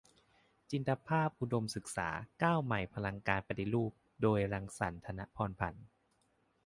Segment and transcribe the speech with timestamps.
[0.69, 2.09] "จินตภาพอุดมศึกษา-
[2.43, 5.85] ก้าวใหม่หลังการปฏิรูป" โดย รังสรรค์ ธนะพรพันธุ์